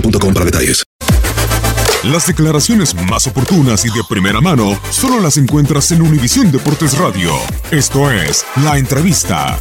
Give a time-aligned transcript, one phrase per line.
[0.00, 0.84] boostmobile.com para detalles.
[2.04, 7.32] Las declaraciones más oportunas y de primera mano solo las encuentras en Univisión Deportes Radio.
[7.70, 9.58] Esto es La Entrevista.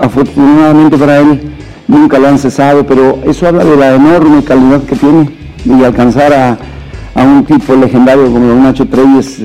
[0.00, 1.52] afortunadamente para él
[1.88, 5.30] nunca lo han cesado, pero eso habla de la enorme calidad que tiene
[5.64, 6.58] y alcanzar a,
[7.14, 9.38] a un tipo legendario como Don Nacho Treyes,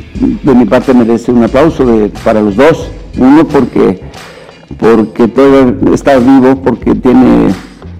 [0.43, 2.89] de mi parte merece un aplauso de- para los dos.
[3.17, 3.99] Uno porque,
[4.79, 7.53] porque todo está vivo, porque tiene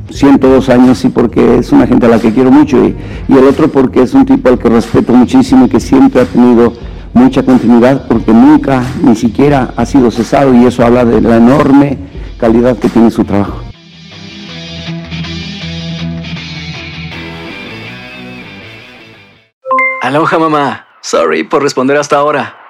[0.10, 2.96] 102 años y porque es una gente a la que quiero mucho y,
[3.28, 6.26] y el otro porque es un tipo al que respeto muchísimo y que siempre ha
[6.26, 6.74] tenido
[7.14, 11.98] mucha continuidad porque nunca ni siquiera ha sido cesado y eso habla de la enorme
[12.38, 13.62] calidad que tiene su trabajo.
[20.02, 20.88] Aloha mamá.
[21.02, 22.67] Sorry por responder hasta ahora.